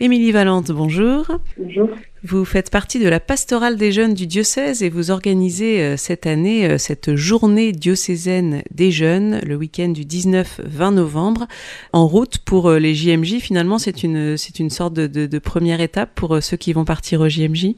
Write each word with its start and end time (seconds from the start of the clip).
Émilie 0.00 0.32
Valente, 0.32 0.72
bonjour. 0.72 1.24
Bonjour. 1.56 1.88
Vous 2.24 2.44
faites 2.44 2.68
partie 2.68 2.98
de 2.98 3.08
la 3.08 3.20
pastorale 3.20 3.76
des 3.76 3.92
jeunes 3.92 4.12
du 4.12 4.26
diocèse 4.26 4.82
et 4.82 4.88
vous 4.88 5.12
organisez 5.12 5.80
euh, 5.80 5.96
cette 5.96 6.26
année 6.26 6.68
euh, 6.68 6.78
cette 6.78 7.14
journée 7.14 7.70
diocésaine 7.70 8.62
des 8.74 8.90
jeunes 8.90 9.38
le 9.46 9.54
week-end 9.54 9.90
du 9.90 10.02
19-20 10.02 10.94
novembre 10.94 11.46
en 11.92 12.08
route 12.08 12.38
pour 12.38 12.70
euh, 12.70 12.80
les 12.80 12.92
JMJ. 12.92 13.38
Finalement, 13.38 13.78
c'est 13.78 14.02
une, 14.02 14.36
c'est 14.36 14.58
une 14.58 14.70
sorte 14.70 14.94
de, 14.94 15.38
première 15.38 15.80
étape 15.80 16.10
pour 16.16 16.42
ceux 16.42 16.56
qui 16.56 16.72
vont 16.72 16.84
partir 16.84 17.20
au 17.20 17.28
JMJ 17.28 17.74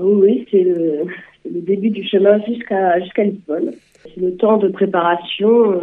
Oui, 0.00 0.46
c'est 0.52 0.62
le, 0.62 1.06
début 1.44 1.90
du 1.90 2.06
chemin 2.06 2.38
jusqu'à 2.46 3.00
jusqu'à 3.00 3.24
Lisbonne. 3.24 3.72
C'est 4.04 4.20
le 4.20 4.36
temps 4.36 4.58
de 4.58 4.68
préparation 4.68 5.80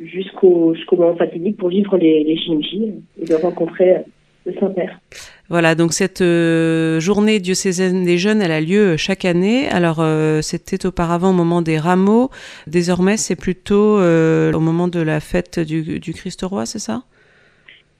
jusqu'au 0.00 0.74
jusqu'au 0.74 0.96
moment 0.96 1.14
fatidique 1.14 1.58
pour 1.58 1.68
vivre 1.68 1.96
les, 1.96 2.24
les 2.24 2.36
JMJ 2.36 2.74
et 3.20 3.24
de 3.24 3.34
rencontrer 3.34 3.98
le 4.46 4.54
Saint-Père. 4.54 5.00
Voilà, 5.48 5.74
donc 5.74 5.92
cette 5.92 6.22
euh, 6.22 6.98
journée 6.98 7.38
diocésaine 7.38 8.04
des 8.04 8.16
jeunes, 8.16 8.40
elle 8.40 8.52
a 8.52 8.60
lieu 8.60 8.96
chaque 8.96 9.24
année. 9.24 9.68
Alors 9.68 9.98
euh, 10.00 10.40
c'était 10.40 10.86
auparavant 10.86 11.30
au 11.30 11.34
moment 11.34 11.62
des 11.62 11.78
rameaux, 11.78 12.30
désormais 12.66 13.16
c'est 13.16 13.36
plutôt 13.36 13.98
euh, 13.98 14.52
au 14.52 14.60
moment 14.60 14.88
de 14.88 15.00
la 15.00 15.20
fête 15.20 15.60
du, 15.60 16.00
du 16.00 16.12
Christ 16.14 16.42
roi, 16.42 16.66
c'est 16.66 16.78
ça? 16.78 17.02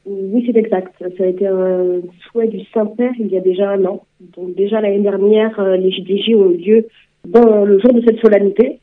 Oui, 0.05 0.43
c'est 0.47 0.59
exact. 0.59 0.93
Ça 0.99 1.25
a 1.25 1.27
été 1.27 1.47
un 1.47 2.01
souhait 2.27 2.49
du 2.49 2.61
Saint-Père 2.75 3.13
il 3.19 3.29
y 3.29 3.37
a 3.37 3.41
déjà 3.41 3.71
un 3.71 3.85
an. 3.85 4.05
Donc 4.37 4.55
déjà 4.55 4.81
l'année 4.81 5.01
dernière, 5.03 5.61
les 5.77 5.93
JDJ 5.93 6.35
ont 6.35 6.51
eu 6.51 6.57
lieu 6.57 6.87
dans 7.27 7.65
le 7.65 7.79
jour 7.79 7.93
de 7.93 8.01
cette 8.01 8.19
solennité, 8.19 8.81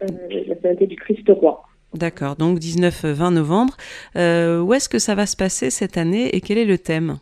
la 0.00 0.56
solennité 0.60 0.86
du 0.86 0.96
Christ 0.96 1.28
roi. 1.28 1.67
D'accord, 1.94 2.36
donc 2.36 2.58
19-20 2.58 3.34
novembre. 3.34 3.74
Euh, 4.16 4.60
où 4.60 4.74
est-ce 4.74 4.88
que 4.88 4.98
ça 4.98 5.14
va 5.14 5.26
se 5.26 5.36
passer 5.36 5.70
cette 5.70 5.96
année 5.96 6.28
et 6.36 6.40
quel 6.40 6.58
est 6.58 6.66
le 6.66 6.78
thème? 6.78 7.18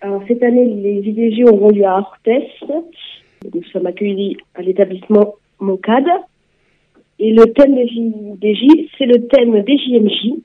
Alors 0.00 0.22
cette 0.28 0.42
année, 0.42 0.64
les 0.66 1.00
IDJ 1.00 1.44
auront 1.50 1.70
lieu 1.70 1.84
à 1.84 1.98
Orthès. 1.98 2.44
Nous 3.52 3.62
sommes 3.72 3.86
accueillis 3.86 4.36
à 4.54 4.62
l'établissement 4.62 5.34
Moncade. 5.58 6.06
Et 7.18 7.32
le 7.32 7.52
thème 7.52 7.74
des 7.74 7.88
JDJ, 7.88 8.90
c'est 8.96 9.06
le 9.06 9.26
thème 9.26 9.60
des 9.64 9.76
JMJ. 9.76 10.40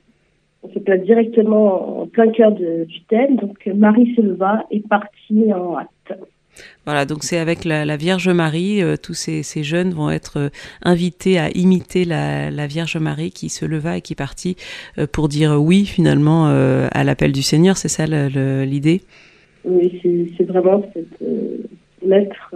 On 0.64 0.68
se 0.70 0.78
place 0.80 1.02
directement 1.02 2.02
en 2.02 2.06
plein 2.06 2.28
cœur 2.32 2.50
du 2.50 3.00
thème. 3.08 3.36
Donc 3.36 3.64
Marie 3.66 4.12
se 4.16 4.20
leva 4.20 4.64
et 4.72 4.80
partit 4.80 5.52
en. 5.52 5.76
Voilà, 6.84 7.06
donc 7.06 7.22
c'est 7.22 7.38
avec 7.38 7.64
la, 7.64 7.96
Vierge 7.96 8.28
Marie, 8.28 8.82
euh, 8.82 8.96
tous 8.96 9.14
ces, 9.14 9.62
jeunes 9.62 9.90
vont 9.90 10.10
être 10.10 10.38
euh, 10.38 10.48
invités 10.82 11.38
à 11.38 11.48
imiter 11.50 12.04
la, 12.04 12.66
Vierge 12.66 12.96
Marie 12.96 13.30
qui 13.30 13.48
se 13.48 13.64
leva 13.64 13.98
et 13.98 14.00
qui 14.00 14.14
partit 14.14 14.56
euh, 14.98 15.06
pour 15.10 15.28
dire 15.28 15.60
oui 15.60 15.84
finalement 15.84 16.46
à 16.46 17.04
l'appel 17.04 17.32
du 17.32 17.42
Seigneur, 17.42 17.76
c'est 17.76 17.88
ça 17.88 18.06
l'idée? 18.06 19.02
Oui, 19.64 20.00
c'est 20.36 20.44
vraiment 20.44 20.82
mettre 22.04 22.54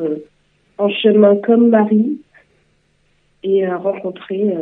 en 0.79 0.89
chemin 0.91 1.37
comme 1.37 1.71
Marie 1.71 2.21
et 3.43 3.65
à 3.65 3.77
rencontrer, 3.77 4.55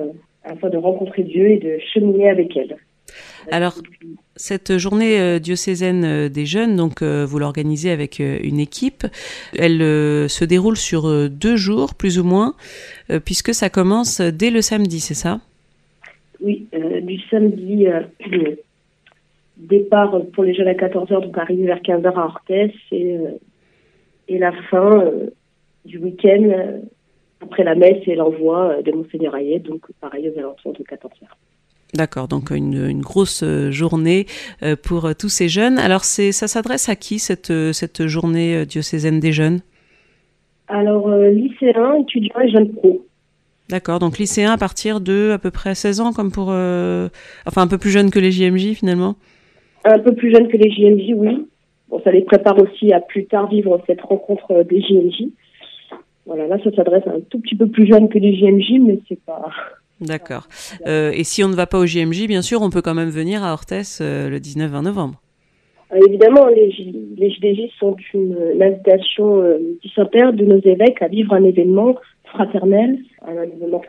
afin 0.44 0.68
de 0.68 0.76
rencontrer 0.76 1.22
Dieu 1.22 1.50
et 1.50 1.58
de 1.58 1.78
cheminer 1.92 2.28
avec 2.28 2.56
elle. 2.56 2.76
Alors, 3.50 3.74
cette 4.34 4.76
journée 4.76 5.20
euh, 5.20 5.38
diocésaine 5.38 6.04
euh, 6.04 6.28
des 6.28 6.46
jeunes, 6.46 6.76
donc 6.76 7.02
euh, 7.02 7.24
vous 7.24 7.38
l'organisez 7.38 7.90
avec 7.90 8.18
une 8.18 8.58
équipe. 8.58 9.06
Elle 9.58 9.80
se 10.28 10.44
déroule 10.44 10.76
sur 10.76 11.30
deux 11.30 11.56
jours, 11.56 11.94
plus 11.94 12.18
ou 12.18 12.24
moins, 12.24 12.54
puisque 13.24 13.54
ça 13.54 13.70
commence 13.70 14.20
dès 14.20 14.50
le 14.50 14.60
samedi, 14.60 15.00
c'est 15.00 15.14
ça? 15.14 15.40
Oui, 16.40 16.68
du 17.02 17.18
samedi, 17.30 17.86
départ 19.56 20.20
pour 20.32 20.44
les 20.44 20.54
jeunes 20.54 20.68
à 20.68 20.74
14h, 20.74 21.22
donc 21.22 21.38
arrivé 21.38 21.64
vers 21.64 21.80
15h 21.80 22.12
à 22.14 22.24
Orthès, 22.24 22.72
et, 22.92 23.16
et 24.28 24.38
la 24.38 24.52
fin 24.70 25.10
du 25.84 25.98
week-end 25.98 26.80
après 27.40 27.64
la 27.64 27.74
messe 27.74 28.06
et 28.06 28.14
l'envoi 28.14 28.82
de 28.82 28.92
Monseigneur 28.92 29.34
Ayet, 29.36 29.60
donc 29.60 29.86
pareil 30.00 30.30
aux 30.30 30.38
alentours 30.38 30.72
de 30.74 30.82
14h. 30.82 31.28
D'accord, 31.96 32.28
donc 32.28 32.50
une, 32.50 33.00
grosse 33.00 33.42
euh, 33.42 33.70
journée 33.70 34.26
euh, 34.62 34.76
pour 34.76 35.06
euh, 35.06 35.12
tous 35.18 35.30
ces 35.30 35.48
jeunes. 35.48 35.78
Alors 35.78 36.04
c'est, 36.04 36.30
ça 36.30 36.46
s'adresse 36.46 36.90
à 36.90 36.94
qui 36.94 37.18
cette, 37.18 37.52
cette 37.72 38.06
journée 38.06 38.66
diocésaine 38.66 39.18
des 39.18 39.32
jeunes? 39.32 39.60
Alors 40.68 41.08
lycéens, 41.08 41.94
étudiants 42.00 42.40
et 42.40 42.50
jeunes 42.50 42.70
pros. 42.72 43.06
D'accord, 43.70 43.98
donc 43.98 44.18
lycéens 44.18 44.52
à 44.52 44.58
partir 44.58 45.00
de 45.00 45.30
à 45.32 45.38
peu 45.38 45.50
près 45.50 45.74
16 45.74 46.00
ans, 46.00 46.12
comme 46.12 46.30
pour... 46.30 46.48
enfin 46.48 47.62
un 47.62 47.66
peu 47.66 47.78
plus 47.78 47.90
jeunes 47.90 48.10
que 48.10 48.18
les 48.18 48.30
JMJ 48.30 48.74
finalement? 48.74 49.14
Un 49.84 49.98
peu 49.98 50.14
plus 50.14 50.32
jeunes 50.32 50.48
que 50.48 50.56
les 50.56 50.70
JMJ, 50.70 51.14
oui. 51.16 51.46
Bon, 51.88 52.00
ça 52.02 52.10
les 52.10 52.22
prépare 52.22 52.58
aussi 52.58 52.92
à 52.92 53.00
plus 53.00 53.26
tard 53.26 53.48
vivre 53.48 53.80
cette 53.86 54.02
rencontre 54.02 54.64
des 54.64 54.82
JMJ. 54.82 55.28
Voilà, 56.26 56.46
là 56.48 56.58
ça 56.62 56.70
s'adresse 56.74 57.06
à 57.06 57.12
un 57.12 57.20
tout 57.30 57.38
petit 57.38 57.54
peu 57.54 57.68
plus 57.68 57.86
jeune 57.86 58.08
que 58.08 58.18
les 58.18 58.36
JMJ, 58.36 58.80
mais 58.80 58.98
c'est 59.08 59.20
pas... 59.24 59.48
D'accord. 60.00 60.46
Euh, 60.86 61.10
et 61.14 61.24
si 61.24 61.42
on 61.42 61.48
ne 61.48 61.54
va 61.54 61.66
pas 61.66 61.78
au 61.78 61.86
JMJ, 61.86 62.26
bien 62.26 62.42
sûr, 62.42 62.60
on 62.62 62.70
peut 62.70 62.82
quand 62.82 62.94
même 62.94 63.08
venir 63.08 63.42
à 63.42 63.52
Orthès 63.52 64.00
euh, 64.02 64.28
le 64.28 64.38
19-20 64.38 64.84
novembre. 64.84 65.22
Euh, 65.92 66.00
évidemment, 66.06 66.46
les, 66.48 66.74
les 67.16 67.30
JDJ 67.30 67.72
sont 67.78 67.96
une, 68.12 68.36
invitation 68.60 69.42
du 69.82 69.88
Saint-Père, 69.90 70.32
de 70.32 70.44
nos 70.44 70.60
évêques, 70.60 71.00
à 71.00 71.08
vivre 71.08 71.32
un 71.32 71.44
événement 71.44 71.94
fraternel, 72.32 72.98
un 73.26 73.42
événement 73.42 73.82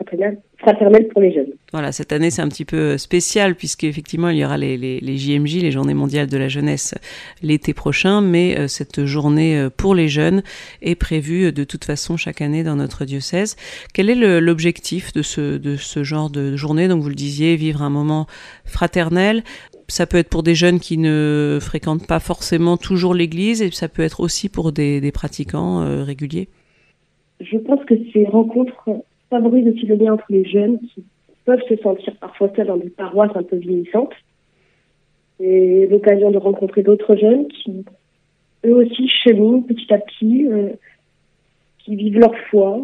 fraternel, 0.58 1.08
pour 1.08 1.20
les 1.20 1.32
jeunes. 1.32 1.52
Voilà, 1.72 1.92
cette 1.92 2.12
année 2.12 2.30
c'est 2.30 2.42
un 2.42 2.48
petit 2.48 2.64
peu 2.64 2.98
spécial 2.98 3.54
puisqu'effectivement 3.54 4.28
il 4.30 4.38
y 4.38 4.44
aura 4.44 4.56
les, 4.56 4.76
les, 4.76 5.16
JMJ, 5.16 5.62
les 5.62 5.70
Journées 5.70 5.94
mondiales 5.94 6.26
de 6.26 6.36
la 6.36 6.48
jeunesse, 6.48 6.94
l'été 7.42 7.74
prochain, 7.74 8.20
mais 8.20 8.58
euh, 8.58 8.68
cette 8.68 9.04
journée 9.04 9.58
euh, 9.58 9.70
pour 9.70 9.94
les 9.94 10.08
jeunes 10.08 10.42
est 10.82 10.94
prévue 10.94 11.46
euh, 11.46 11.52
de 11.52 11.64
toute 11.64 11.84
façon 11.84 12.16
chaque 12.16 12.40
année 12.40 12.64
dans 12.64 12.76
notre 12.76 13.04
diocèse. 13.04 13.56
Quel 13.94 14.10
est 14.10 14.40
l'objectif 14.40 15.12
de 15.12 15.22
ce, 15.22 15.56
de 15.56 15.76
ce 15.76 16.02
genre 16.02 16.30
de 16.30 16.56
journée? 16.56 16.88
Donc 16.88 17.02
vous 17.02 17.08
le 17.08 17.14
disiez, 17.14 17.56
vivre 17.56 17.82
un 17.82 17.90
moment 17.90 18.26
fraternel. 18.64 19.42
Ça 19.88 20.06
peut 20.06 20.18
être 20.18 20.28
pour 20.28 20.42
des 20.42 20.54
jeunes 20.54 20.80
qui 20.80 20.98
ne 20.98 21.58
fréquentent 21.60 22.06
pas 22.06 22.20
forcément 22.20 22.76
toujours 22.76 23.14
l'église 23.14 23.62
et 23.62 23.70
ça 23.70 23.88
peut 23.88 24.02
être 24.02 24.20
aussi 24.20 24.50
pour 24.50 24.72
des 24.72 25.10
pratiquants 25.12 26.04
réguliers 26.04 26.48
je 27.40 27.58
pense 27.58 27.84
que 27.84 27.94
ces 28.12 28.24
rencontres 28.24 28.88
favorisent 29.30 29.68
aussi 29.68 29.86
le 29.86 29.96
lien 29.96 30.14
entre 30.14 30.26
les 30.30 30.44
jeunes 30.44 30.78
qui 30.80 31.04
peuvent 31.44 31.62
se 31.68 31.76
sentir 31.76 32.14
parfois 32.16 32.50
seuls 32.54 32.66
dans 32.66 32.76
des 32.76 32.90
paroisses 32.90 33.34
un 33.34 33.42
peu 33.42 33.56
vieillissantes. 33.56 34.12
C'est 35.38 35.86
l'occasion 35.90 36.30
de 36.30 36.38
rencontrer 36.38 36.82
d'autres 36.82 37.16
jeunes 37.16 37.46
qui, 37.48 37.84
eux 38.66 38.74
aussi, 38.74 39.08
cheminent 39.08 39.62
petit 39.62 39.92
à 39.92 39.98
petit, 39.98 40.46
euh, 40.46 40.70
qui 41.78 41.96
vivent 41.96 42.18
leur 42.18 42.36
foi. 42.50 42.80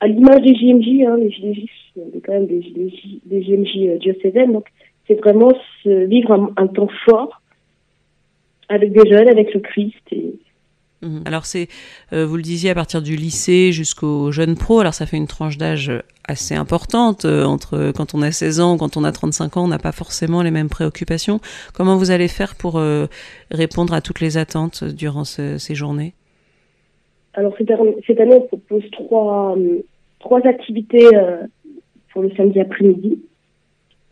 à 0.00 0.06
l'image 0.06 0.42
des 0.42 0.54
JMJ, 0.54 1.06
hein, 1.06 1.16
les 1.16 1.30
JMJ, 1.30 1.64
c'est 1.94 2.20
quand 2.20 2.32
même 2.32 2.46
des, 2.46 2.60
des, 3.24 3.42
JMJ 3.42 3.76
euh, 3.76 3.98
diocésaines, 3.98 4.52
donc 4.52 4.66
c'est 5.06 5.14
vraiment 5.14 5.52
se 5.82 6.04
vivre 6.04 6.32
un, 6.32 6.52
un, 6.56 6.66
temps 6.66 6.90
fort 7.04 7.40
avec 8.68 8.92
des 8.92 9.08
jeunes, 9.10 9.28
avec 9.28 9.54
le 9.54 9.60
Christ 9.60 10.02
et 10.12 10.34
Mhm. 11.04 11.22
Alors 11.26 11.44
c'est, 11.44 11.68
euh, 12.12 12.24
vous 12.26 12.36
le 12.36 12.42
disiez, 12.42 12.70
à 12.70 12.74
partir 12.74 13.02
du 13.02 13.16
lycée 13.16 13.72
jusqu'au 13.72 14.32
jeune 14.32 14.56
pro, 14.56 14.80
alors 14.80 14.94
ça 14.94 15.06
fait 15.06 15.16
une 15.16 15.26
tranche 15.26 15.58
d'âge 15.58 15.92
assez 16.26 16.54
importante, 16.54 17.26
euh, 17.26 17.44
entre 17.44 17.92
quand 17.94 18.14
on 18.14 18.22
a 18.22 18.32
16 18.32 18.60
ans, 18.60 18.76
quand 18.78 18.96
on 18.96 19.04
a 19.04 19.12
35 19.12 19.56
ans, 19.56 19.64
on 19.64 19.68
n'a 19.68 19.78
pas 19.78 19.92
forcément 19.92 20.42
les 20.42 20.50
mêmes 20.50 20.70
préoccupations. 20.70 21.40
Comment 21.74 21.96
vous 21.96 22.10
allez 22.10 22.28
faire 22.28 22.54
pour 22.54 22.78
euh, 22.78 23.06
répondre 23.50 23.92
à 23.92 24.00
toutes 24.00 24.20
les 24.20 24.38
attentes 24.38 24.84
durant 24.84 25.24
ces 25.24 25.74
journées? 25.74 26.14
Alors 27.34 27.52
cette, 27.58 27.70
année, 27.70 28.36
on 28.36 28.46
propose 28.46 28.90
trois, 28.92 29.56
trois 30.20 30.40
activités 30.46 31.08
pour 32.12 32.22
le 32.22 32.30
samedi 32.36 32.60
après-midi. 32.60 33.18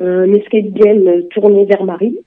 Un 0.01 0.33
escape 0.33 0.73
game 0.73 1.29
tourné 1.31 1.65
vers 1.65 1.85
Marie, 1.85 2.19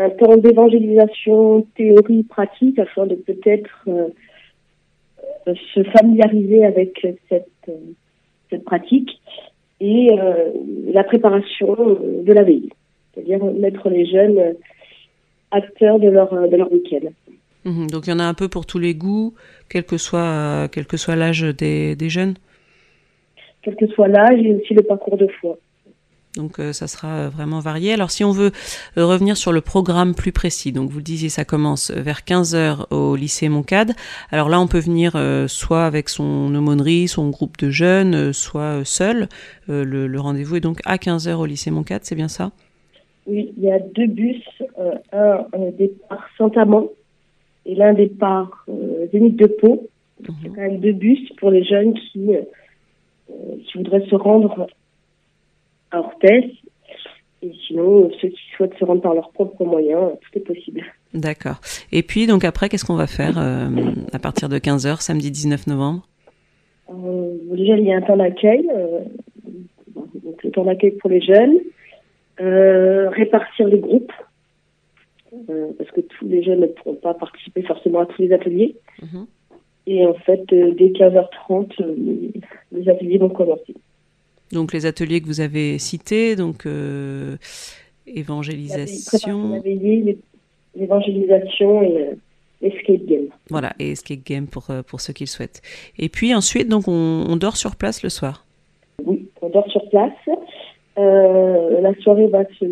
un 0.00 0.10
temps 0.10 0.36
d'évangélisation 0.36 1.66
théorie 1.76 2.22
pratique 2.22 2.78
afin 2.78 3.06
de 3.06 3.16
peut-être 3.16 3.86
euh, 3.86 5.54
se 5.74 5.82
familiariser 5.84 6.64
avec 6.64 7.06
cette, 7.28 7.48
euh, 7.68 7.72
cette 8.48 8.64
pratique 8.64 9.20
et 9.80 10.10
euh, 10.12 10.52
la 10.92 11.04
préparation 11.04 11.76
de 11.76 12.32
la 12.32 12.42
veille, 12.42 12.70
c'est-à-dire 13.12 13.44
mettre 13.44 13.90
les 13.90 14.06
jeunes 14.06 14.54
acteurs 15.50 15.98
de 15.98 16.08
leur, 16.08 16.48
de 16.48 16.56
leur 16.56 16.72
week-end. 16.72 17.08
Mhm. 17.66 17.88
donc 17.88 18.06
il 18.06 18.10
y 18.10 18.12
en 18.14 18.20
a 18.20 18.24
un 18.24 18.32
peu 18.32 18.48
pour 18.48 18.64
tous 18.64 18.78
les 18.78 18.94
goûts, 18.94 19.34
quel 19.68 19.84
que 19.84 19.98
soit, 19.98 20.68
quel 20.72 20.86
que 20.86 20.96
soit 20.96 21.16
l'âge 21.16 21.42
des, 21.42 21.94
des 21.94 22.08
jeunes? 22.08 22.34
Quel 23.62 23.76
que 23.76 23.86
soit 23.88 24.08
l'âge 24.08 24.40
et 24.42 24.54
aussi 24.54 24.72
le 24.72 24.82
parcours 24.82 25.18
de 25.18 25.26
foi. 25.26 25.58
Donc 26.36 26.60
euh, 26.60 26.72
ça 26.72 26.86
sera 26.86 27.28
vraiment 27.28 27.58
varié. 27.58 27.92
Alors 27.92 28.10
si 28.10 28.22
on 28.22 28.30
veut 28.30 28.52
euh, 28.96 29.04
revenir 29.04 29.36
sur 29.36 29.52
le 29.52 29.60
programme 29.60 30.14
plus 30.14 30.30
précis, 30.30 30.70
donc 30.70 30.90
vous 30.90 30.98
le 30.98 31.04
disiez, 31.04 31.28
ça 31.28 31.44
commence 31.44 31.90
vers 31.90 32.20
15h 32.20 32.86
au 32.90 33.16
lycée 33.16 33.48
Moncade. 33.48 33.92
Alors 34.30 34.48
là, 34.48 34.60
on 34.60 34.68
peut 34.68 34.78
venir 34.78 35.12
euh, 35.16 35.48
soit 35.48 35.84
avec 35.84 36.08
son 36.08 36.54
aumônerie, 36.54 37.08
son 37.08 37.30
groupe 37.30 37.58
de 37.58 37.70
jeunes, 37.70 38.32
soit 38.32 38.84
seul. 38.84 39.28
le, 39.68 40.20
rendez-vous 40.20 40.56
est 40.56 40.60
donc 40.60 40.80
à 40.84 40.96
15h 40.96 41.34
au 41.34 41.46
lycée 41.46 41.70
Moncade, 41.70 42.02
c'est 42.04 42.14
bien 42.14 42.28
ça? 42.28 42.52
Oui, 43.26 43.52
il 43.56 43.64
y 43.64 43.70
a 43.70 43.78
deux 43.78 44.06
bus, 44.06 44.42
un, 45.12 45.44
départ 45.78 46.28
Saint-Amand 46.38 46.88
et 47.66 47.74
l'un 47.74 47.92
départ 47.92 48.66
Zénith 49.12 49.36
de 49.36 49.46
Pau. 49.46 49.88
Il 50.20 50.26
y 50.44 50.48
a 50.48 50.54
quand 50.54 50.60
même 50.60 50.80
deux 50.80 50.92
bus 50.92 51.28
pour 51.38 51.50
les 51.50 51.64
jeunes 51.64 51.94
qui, 51.94 52.30
qui 53.28 53.78
voudraient 53.78 54.06
se 54.08 54.14
rendre 54.14 54.68
à 55.90 55.98
Orthès 55.98 56.44
et 57.42 57.52
sinon, 57.66 58.10
ceux 58.20 58.28
qui 58.28 58.40
souhaitent 58.54 58.76
se 58.78 58.84
rendre 58.84 59.00
par 59.00 59.14
leurs 59.14 59.30
propres 59.30 59.64
moyens, 59.64 60.12
tout 60.20 60.38
est 60.38 60.42
possible. 60.42 60.82
D'accord. 61.14 61.60
Et 61.90 62.02
puis, 62.02 62.26
donc 62.26 62.44
après, 62.44 62.68
qu'est-ce 62.68 62.84
qu'on 62.84 62.96
va 62.96 63.06
faire 63.06 63.38
euh, 63.38 63.68
à 64.12 64.18
partir 64.18 64.48
de 64.50 64.58
15h, 64.58 65.00
samedi 65.00 65.30
19 65.30 65.66
novembre? 65.66 66.06
Euh, 66.90 67.36
Déjà, 67.52 67.78
il 67.78 67.84
y 67.84 67.92
a 67.92 67.96
un 67.96 68.02
temps 68.02 68.18
d'accueil, 68.18 68.68
euh, 68.74 69.00
donc 70.22 70.42
le 70.44 70.50
temps 70.50 70.64
d'accueil 70.64 70.92
pour 70.92 71.08
les 71.08 71.20
jeunes, 71.22 71.60
répartir 72.38 73.68
les 73.68 73.78
groupes, 73.78 74.12
parce 75.78 75.90
que 75.92 76.00
tous 76.00 76.26
les 76.26 76.42
jeunes 76.42 76.60
ne 76.60 76.66
pourront 76.66 76.94
pas 76.94 77.14
participer 77.14 77.62
forcément 77.62 78.00
à 78.00 78.06
tous 78.06 78.20
les 78.20 78.32
ateliers. 78.32 78.76
Mhm. 79.02 79.26
Et 79.86 80.06
en 80.06 80.14
fait, 80.14 80.44
dès 80.48 80.90
15h30, 80.90 81.72
les 82.72 82.88
ateliers 82.88 83.18
vont 83.18 83.30
commencer. 83.30 83.74
Donc 84.52 84.72
les 84.72 84.86
ateliers 84.86 85.20
que 85.20 85.26
vous 85.26 85.40
avez 85.40 85.78
cités, 85.78 86.34
donc 86.34 86.66
euh, 86.66 87.36
évangélisation. 88.06 89.62
L'évangélisation 90.76 91.82
et 91.82 92.02
euh, 92.02 92.14
escape 92.62 93.04
game. 93.06 93.26
Voilà, 93.48 93.72
et 93.78 93.92
escape 93.92 94.24
game 94.24 94.46
pour, 94.46 94.70
euh, 94.70 94.82
pour 94.82 95.00
ceux 95.00 95.12
qui 95.12 95.24
le 95.24 95.28
souhaitent. 95.28 95.62
Et 95.98 96.08
puis 96.08 96.34
ensuite, 96.34 96.68
donc 96.68 96.84
on, 96.88 97.36
dort 97.36 97.56
sur 97.56 97.76
place 97.76 98.02
le 98.02 98.08
soir. 98.08 98.44
Oui, 99.04 99.28
on 99.40 99.48
dort 99.48 99.68
sur 99.70 99.88
place. 99.88 100.12
la 100.96 101.94
soirée 102.02 102.26
va 102.26 102.44
se 102.58 102.66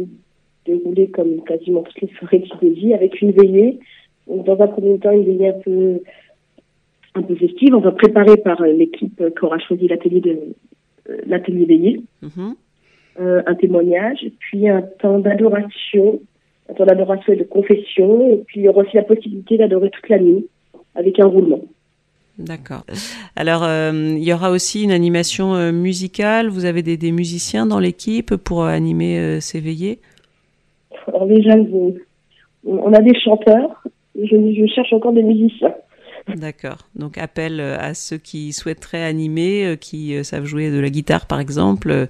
dérouler 0.66 1.08
comme 1.08 1.42
quasiment 1.44 1.82
toutes 1.82 2.02
les 2.02 2.10
soirées 2.18 2.42
qui 2.42 2.92
avec 2.92 3.20
une 3.22 3.32
veillée. 3.32 3.78
Donc, 4.26 4.44
dans 4.44 4.60
un 4.60 4.66
premier 4.66 4.98
temps, 4.98 5.10
une 5.10 5.24
veillée 5.24 5.48
un 5.48 5.60
peu, 5.60 6.02
un 7.14 7.22
peu 7.22 7.34
festive. 7.36 7.74
On 7.74 7.80
va 7.80 7.92
préparer 7.92 8.36
par 8.36 8.60
l'équipe 8.62 9.16
qui 9.16 9.44
aura 9.44 9.58
choisi 9.58 9.88
l'atelier 9.88 10.20
de, 10.20 10.38
l'atelier 11.26 11.64
veillé, 11.66 12.02
mhm. 12.22 12.54
euh, 13.20 13.42
un 13.46 13.54
témoignage, 13.54 14.24
puis 14.38 14.68
un 14.68 14.82
temps 14.82 15.18
d'adoration, 15.18 16.20
un 16.68 16.74
temps 16.74 16.86
d'adoration 16.86 17.32
et 17.32 17.36
de 17.36 17.44
confession, 17.44 18.30
et 18.30 18.42
puis 18.46 18.60
il 18.60 18.64
y 18.64 18.68
aura 18.68 18.82
aussi 18.82 18.96
la 18.96 19.02
possibilité 19.02 19.56
d'adorer 19.56 19.90
toute 19.90 20.08
la 20.08 20.18
nuit 20.18 20.46
avec 20.94 21.18
un 21.20 21.26
roulement. 21.26 21.60
D'accord. 22.38 22.84
Alors, 23.34 23.64
euh, 23.64 23.90
il 23.92 24.22
y 24.22 24.32
aura 24.32 24.52
aussi 24.52 24.84
une 24.84 24.92
animation 24.92 25.54
euh, 25.54 25.72
musicale. 25.72 26.48
Vous 26.48 26.66
avez 26.66 26.82
des, 26.82 27.10
musiciens 27.10 27.66
dans 27.66 27.80
l'équipe 27.80 28.36
pour 28.36 28.64
animer 28.64 29.40
ces 29.40 29.58
veillées? 29.58 29.98
Alors 31.08 31.26
déjà, 31.26 31.56
on 32.64 32.92
a 32.92 33.00
des 33.00 33.18
chanteurs. 33.18 33.82
Je, 34.14 34.36
je 34.36 34.66
cherche 34.72 34.92
encore 34.92 35.12
des 35.12 35.24
musiciens. 35.24 35.74
D'accord. 36.36 36.78
Donc 36.94 37.18
appel 37.18 37.60
euh, 37.60 37.78
à 37.78 37.94
ceux 37.94 38.18
qui 38.18 38.52
souhaiteraient 38.52 39.04
animer, 39.04 39.64
euh, 39.64 39.76
qui 39.76 40.14
euh, 40.14 40.22
savent 40.22 40.44
jouer 40.44 40.70
de 40.70 40.78
la 40.78 40.90
guitare 40.90 41.26
par 41.26 41.40
exemple, 41.40 42.08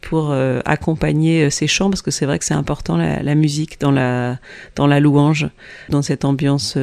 pour 0.00 0.34
accompagner 0.66 1.48
ces 1.48 1.66
chants, 1.66 1.88
parce 1.88 2.02
que 2.02 2.10
c'est 2.10 2.26
vrai 2.26 2.38
que 2.38 2.44
c'est 2.44 2.52
important 2.52 2.98
la, 2.98 3.34
musique 3.34 3.80
dans 3.80 3.90
la 3.90 4.38
dans 4.76 4.86
la 4.86 5.00
louange, 5.00 5.48
dans 5.88 6.02
cette 6.02 6.26
ambiance 6.26 6.76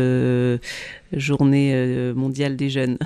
journée 1.14 2.14
mondiale 2.16 2.56
des 2.56 2.70
jeunes. 2.72 2.98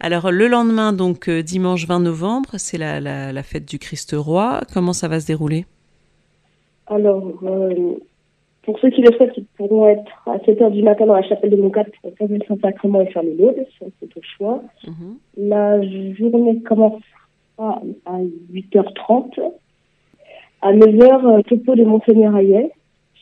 Alors 0.00 0.32
le 0.32 0.48
lendemain, 0.48 0.92
donc 0.92 1.30
dimanche 1.30 1.86
20 1.86 2.00
novembre, 2.00 2.50
c'est 2.56 2.76
la, 2.76 3.00
la, 3.00 3.42
fête 3.44 3.66
du 3.66 3.78
Christ 3.78 4.16
roi. 4.18 4.62
Comment 4.74 4.92
ça 4.92 5.06
va 5.06 5.20
se 5.20 5.26
dérouler? 5.26 5.64
Alors 6.88 7.22
pour 8.66 8.78
ceux 8.80 8.90
qui 8.90 9.00
le 9.00 9.12
souhaitent, 9.12 9.36
ils 9.36 9.44
pourront 9.56 9.88
être 9.88 10.22
à 10.26 10.40
7 10.44 10.58
h 10.58 10.72
du 10.72 10.82
matin 10.82 11.06
dans 11.06 11.14
la 11.14 11.22
chapelle 11.22 11.50
de 11.50 11.56
Montcalm 11.56 11.86
pour 12.02 12.12
faire 12.18 12.26
le 12.28 12.40
Saint-Sacrement 12.48 13.00
et 13.00 13.06
faire 13.06 13.22
le 13.22 13.36
laude, 13.36 13.64
c'est 13.78 14.16
au 14.16 14.20
choix. 14.36 14.60
Mhm. 14.84 15.16
La 15.36 15.80
journée 16.14 16.60
commencera 16.62 17.00
à 18.04 18.18
8h30. 18.52 19.40
À 20.62 20.72
9h, 20.72 21.44
topo 21.44 21.76
de 21.76 21.84
Monseigneur 21.84 22.36
Hayet 22.36 22.72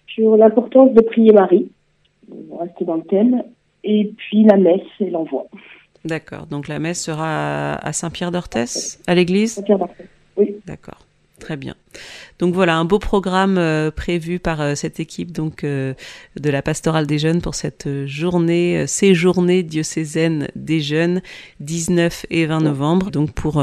sur 0.07 0.39
l'importance 0.39 0.95
de 0.95 1.03
prier 1.03 1.33
Marie. 1.33 1.71
On 2.33 2.57
va 2.57 2.65
rester 2.65 2.87
dans 2.87 2.97
le 2.97 3.03
thème. 3.03 3.43
Et 3.85 4.13
puis 4.17 4.45
la 4.45 4.57
messe 4.57 4.81
et 4.99 5.11
l'envoi. 5.11 5.45
D'accord. 6.07 6.47
Donc 6.47 6.69
la 6.69 6.79
messe 6.79 7.05
sera 7.05 7.75
à 7.75 7.93
Saint-Pierre 7.93 8.31
d'Orthès, 8.31 8.99
à 9.07 9.15
l'église? 9.15 9.57
Saint-Pierre 9.57 9.79
d'Orthès, 9.79 10.09
oui. 10.39 10.57
D'accord. 10.67 11.01
Très 11.45 11.59
bien. 11.59 11.75
Donc 12.39 12.55
voilà, 12.55 12.77
un 12.77 12.87
beau 12.87 12.99
programme 12.99 13.59
euh, 13.59 13.91
prévu 13.91 14.39
par 14.39 14.63
euh, 14.63 14.75
cette 14.75 14.99
équipe 14.99 15.31
donc 15.31 15.63
euh, 15.63 15.93
de 16.41 16.49
la 16.49 16.63
pastorale 16.63 17.07
des 17.07 17.19
jeunes 17.19 17.43
pour 17.43 17.55
cette 17.55 17.87
journée, 18.07 18.87
ces 18.87 19.13
journées 19.13 19.63
diocésaines 19.63 20.49
des 20.57 20.81
jeunes, 20.81 21.21
19 21.61 22.25
et 22.31 22.47
20 22.47 22.63
novembre. 22.63 23.11
Donc 23.11 23.35
pour 23.35 23.63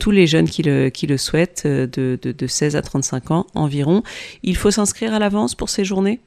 tous 0.00 0.10
les 0.10 0.26
jeunes 0.26 0.46
qui 0.46 0.64
le, 0.64 1.16
souhaitent, 1.16 1.68
de, 1.68 2.18
de, 2.20 2.46
16 2.48 2.74
à 2.74 2.82
35 2.82 3.30
ans 3.30 3.46
environ. 3.54 4.02
Il 4.42 4.56
faut 4.56 4.72
s'inscrire 4.72 5.14
à 5.14 5.20
l'avance 5.20 5.54
pour 5.54 5.68
ces 5.68 5.84
journées? 5.84 6.18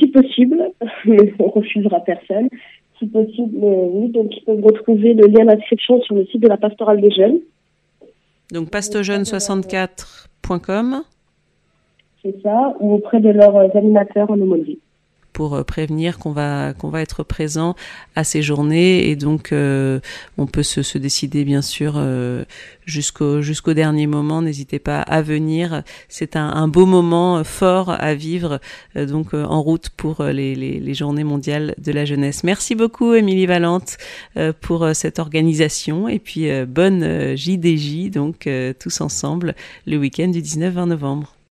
Si 0.00 0.08
possible, 0.08 0.58
mais 1.04 1.32
on 1.38 1.48
refusera 1.48 2.00
personne. 2.00 2.48
Si 2.98 3.06
possible, 3.06 3.56
oui. 3.60 4.08
Donc 4.08 4.36
ils 4.36 4.42
peuvent 4.42 4.64
retrouver 4.64 5.14
le 5.14 5.28
lien 5.28 5.44
d'inscription 5.44 6.02
sur 6.02 6.16
le 6.16 6.26
site 6.26 6.40
de 6.40 6.48
la 6.48 6.56
pastorale 6.56 7.00
des 7.00 7.12
jeunes. 7.12 7.38
Donc 8.52 8.70
pastojeune64.com. 8.70 11.02
C'est 12.22 12.40
ça, 12.42 12.74
ou 12.80 12.94
auprès 12.94 13.20
de 13.20 13.28
leurs 13.30 13.76
animateurs 13.76 14.30
en 14.30 14.40
aumônerie 14.40 14.80
pour 15.36 15.54
euh, 15.54 15.64
prévenir 15.64 16.18
qu'on 16.18 16.32
va 16.32 16.72
qu'on 16.72 16.88
va 16.88 17.02
être 17.02 17.22
présent 17.22 17.76
à 18.14 18.24
ces 18.24 18.40
journées 18.40 19.10
et 19.10 19.16
donc 19.16 19.52
euh, 19.52 20.00
on 20.38 20.46
peut 20.46 20.62
se, 20.62 20.82
se, 20.82 20.96
décider 20.96 21.44
bien 21.44 21.60
sûr 21.60 21.96
euh, 21.96 22.46
jusqu'au 22.86 23.42
jusqu'au 23.42 23.74
dernier 23.74 24.06
moment. 24.06 24.40
N'hésitez 24.40 24.78
pas 24.78 25.02
à 25.02 25.20
venir. 25.20 25.82
C'est 26.08 26.36
un, 26.36 26.48
un, 26.48 26.68
beau 26.68 26.86
moment 26.86 27.44
fort 27.44 27.90
à 27.90 28.14
vivre 28.14 28.60
donc 28.94 29.34
en 29.34 29.60
route 29.60 29.90
pour 29.90 30.24
les, 30.24 30.54
les, 30.54 30.80
les, 30.80 30.94
journées 30.94 31.24
mondiales 31.24 31.74
de 31.76 31.92
la 31.92 32.06
jeunesse. 32.06 32.42
Merci 32.42 32.74
beaucoup 32.74 33.12
Émilie 33.12 33.44
Valente 33.44 33.98
pour 34.62 34.88
cette 34.94 35.18
organisation 35.18 36.08
et 36.08 36.18
puis 36.18 36.48
bonne 36.64 37.36
JDJ 37.36 38.10
donc 38.10 38.48
tous 38.78 39.00
ensemble 39.02 39.54
le 39.86 39.98
week-end 39.98 40.28
du 40.28 40.40
19-20 40.40 40.86
novembre. 40.86 41.35